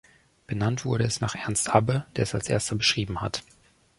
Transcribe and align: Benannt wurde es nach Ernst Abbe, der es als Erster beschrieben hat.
Benannt 0.47 0.83
wurde 0.83 1.03
es 1.03 1.21
nach 1.21 1.35
Ernst 1.35 1.69
Abbe, 1.75 2.07
der 2.15 2.23
es 2.23 2.33
als 2.33 2.49
Erster 2.49 2.75
beschrieben 2.75 3.21
hat. 3.21 3.43